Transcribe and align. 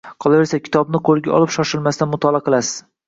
Qolaversa, 0.23 0.59
kitobni 0.67 1.01
qo‘lga 1.09 1.35
olib, 1.41 1.53
shoshilmasdan 1.59 2.11
mutolaa 2.15 2.47
qilasiz 2.49 2.75